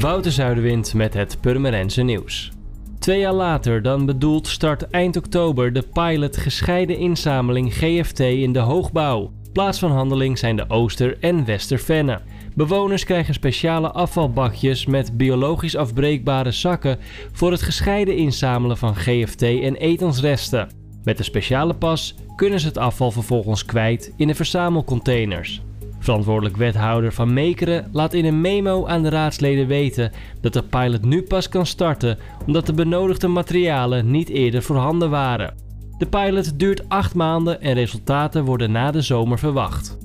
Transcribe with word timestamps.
Wouter 0.00 0.32
Zuiderwind 0.32 0.94
met 0.94 1.14
het 1.14 1.40
Purmerense 1.40 2.02
nieuws. 2.02 2.52
Twee 2.98 3.18
jaar 3.20 3.32
later 3.32 3.82
dan 3.82 4.06
bedoeld 4.06 4.48
start 4.48 4.90
eind 4.90 5.16
oktober 5.16 5.72
de 5.72 5.82
pilot 5.92 6.36
gescheiden 6.36 6.98
inzameling 6.98 7.74
GFT 7.74 8.20
in 8.20 8.52
de 8.52 8.58
hoogbouw. 8.58 9.32
Plaats 9.52 9.78
van 9.78 9.90
handeling 9.90 10.38
zijn 10.38 10.56
de 10.56 10.64
Ooster- 10.68 11.16
en 11.20 11.44
Westervenne. 11.44 12.20
Bewoners 12.54 13.04
krijgen 13.04 13.34
speciale 13.34 13.90
afvalbakjes 13.90 14.86
met 14.86 15.16
biologisch 15.16 15.76
afbreekbare 15.76 16.52
zakken 16.52 16.98
voor 17.32 17.50
het 17.50 17.62
gescheiden 17.62 18.16
inzamelen 18.16 18.76
van 18.76 18.96
GFT 18.96 19.42
en 19.42 19.76
etensresten. 19.76 20.68
Met 21.04 21.16
de 21.16 21.22
speciale 21.22 21.74
pas 21.74 22.14
kunnen 22.36 22.60
ze 22.60 22.66
het 22.66 22.78
afval 22.78 23.10
vervolgens 23.10 23.64
kwijt 23.64 24.12
in 24.16 24.26
de 24.26 24.34
verzamelcontainers. 24.34 25.62
Verantwoordelijk 26.02 26.56
wethouder 26.56 27.12
van 27.12 27.32
Mekeren 27.32 27.88
laat 27.92 28.12
in 28.12 28.24
een 28.24 28.40
memo 28.40 28.86
aan 28.86 29.02
de 29.02 29.08
raadsleden 29.08 29.66
weten 29.66 30.12
dat 30.40 30.52
de 30.52 30.62
pilot 30.62 31.04
nu 31.04 31.22
pas 31.22 31.48
kan 31.48 31.66
starten 31.66 32.18
omdat 32.46 32.66
de 32.66 32.72
benodigde 32.72 33.28
materialen 33.28 34.10
niet 34.10 34.28
eerder 34.28 34.62
voorhanden 34.62 35.10
waren. 35.10 35.54
De 35.98 36.06
pilot 36.06 36.58
duurt 36.58 36.88
8 36.88 37.14
maanden 37.14 37.60
en 37.60 37.74
resultaten 37.74 38.44
worden 38.44 38.72
na 38.72 38.90
de 38.90 39.00
zomer 39.00 39.38
verwacht. 39.38 39.98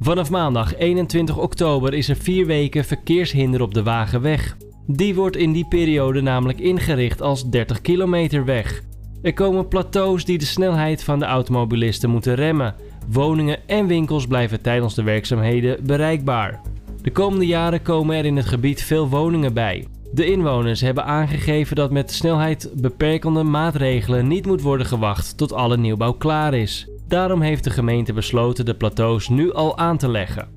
Vanaf 0.00 0.30
maandag 0.30 0.76
21 0.76 1.38
oktober 1.38 1.94
is 1.94 2.08
er 2.08 2.16
4 2.16 2.46
weken 2.46 2.84
verkeershinder 2.84 3.62
op 3.62 3.74
de 3.74 3.82
Wagenweg. 3.82 4.56
Die 4.86 5.14
wordt 5.14 5.36
in 5.36 5.52
die 5.52 5.66
periode 5.68 6.20
namelijk 6.20 6.60
ingericht 6.60 7.22
als 7.22 7.50
30 7.50 7.80
kilometer 7.80 8.44
weg. 8.44 8.82
Er 9.22 9.34
komen 9.34 9.68
plateaus 9.68 10.24
die 10.24 10.38
de 10.38 10.44
snelheid 10.44 11.04
van 11.04 11.18
de 11.18 11.24
automobilisten 11.24 12.10
moeten 12.10 12.34
remmen. 12.34 12.74
Woningen 13.08 13.68
en 13.68 13.86
winkels 13.86 14.26
blijven 14.26 14.62
tijdens 14.62 14.94
de 14.94 15.02
werkzaamheden 15.02 15.86
bereikbaar. 15.86 16.60
De 17.02 17.10
komende 17.10 17.46
jaren 17.46 17.82
komen 17.82 18.16
er 18.16 18.24
in 18.24 18.36
het 18.36 18.46
gebied 18.46 18.82
veel 18.82 19.08
woningen 19.08 19.54
bij. 19.54 19.86
De 20.12 20.26
inwoners 20.26 20.80
hebben 20.80 21.04
aangegeven 21.04 21.76
dat 21.76 21.90
met 21.90 22.12
snelheid 22.12 22.70
beperkende 22.74 23.42
maatregelen 23.42 24.26
niet 24.28 24.46
moet 24.46 24.62
worden 24.62 24.86
gewacht 24.86 25.36
tot 25.36 25.52
alle 25.52 25.76
nieuwbouw 25.76 26.12
klaar 26.12 26.54
is. 26.54 26.88
Daarom 27.08 27.40
heeft 27.40 27.64
de 27.64 27.70
gemeente 27.70 28.12
besloten 28.12 28.64
de 28.64 28.74
plateaus 28.74 29.28
nu 29.28 29.52
al 29.52 29.78
aan 29.78 29.96
te 29.96 30.08
leggen. 30.08 30.48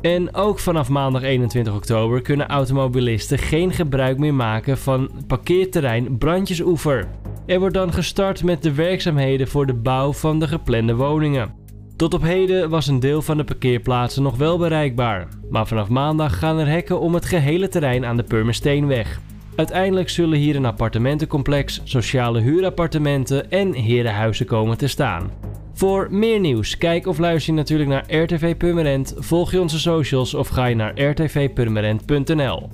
En 0.00 0.34
ook 0.34 0.58
vanaf 0.58 0.88
maandag 0.88 1.22
21 1.22 1.74
oktober 1.74 2.22
kunnen 2.22 2.48
automobilisten 2.48 3.38
geen 3.38 3.72
gebruik 3.72 4.18
meer 4.18 4.34
maken 4.34 4.78
van 4.78 5.10
parkeerterrein 5.26 6.18
Brandjesoever. 6.18 7.08
Er 7.48 7.58
wordt 7.58 7.74
dan 7.74 7.92
gestart 7.92 8.44
met 8.44 8.62
de 8.62 8.74
werkzaamheden 8.74 9.48
voor 9.48 9.66
de 9.66 9.74
bouw 9.74 10.12
van 10.12 10.38
de 10.38 10.48
geplande 10.48 10.94
woningen. 10.94 11.54
Tot 11.96 12.14
op 12.14 12.22
heden 12.22 12.70
was 12.70 12.86
een 12.86 13.00
deel 13.00 13.22
van 13.22 13.36
de 13.36 13.44
parkeerplaatsen 13.44 14.22
nog 14.22 14.36
wel 14.36 14.58
bereikbaar, 14.58 15.28
maar 15.50 15.66
vanaf 15.66 15.88
maandag 15.88 16.38
gaan 16.38 16.58
er 16.58 16.66
hekken 16.66 17.00
om 17.00 17.14
het 17.14 17.24
gehele 17.24 17.68
terrein 17.68 18.04
aan 18.04 18.16
de 18.16 18.22
Purmersteenweg. 18.22 19.20
Uiteindelijk 19.56 20.08
zullen 20.08 20.38
hier 20.38 20.56
een 20.56 20.64
appartementencomplex, 20.64 21.80
sociale 21.84 22.40
huurappartementen 22.40 23.50
en 23.50 23.72
herenhuizen 23.72 24.46
komen 24.46 24.78
te 24.78 24.86
staan. 24.88 25.30
Voor 25.72 26.08
meer 26.10 26.40
nieuws, 26.40 26.78
kijk 26.78 27.06
of 27.06 27.18
luister 27.18 27.52
je 27.52 27.58
natuurlijk 27.58 27.90
naar 27.90 28.22
RTV 28.22 28.56
Purmerend, 28.56 29.14
volg 29.16 29.52
je 29.52 29.60
onze 29.60 29.78
socials 29.78 30.34
of 30.34 30.48
ga 30.48 30.66
je 30.66 30.74
naar 30.74 31.00
rtvpurmerend.nl. 31.00 32.66